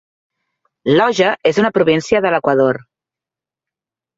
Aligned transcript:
Loja 0.99 1.27
és 1.51 1.61
una 1.65 1.71
província 1.77 2.23
de 2.27 2.33
l'Equador. 2.37 2.81